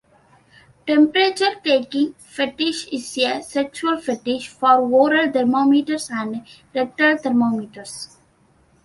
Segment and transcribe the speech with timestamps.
[0.87, 6.43] Temperature taking fetish is a sexual fetish for oral thermometers and
[6.73, 8.17] rectal thermometers.